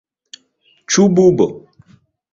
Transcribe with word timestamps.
Ĉu 0.95 1.05
bubo? 1.19 1.49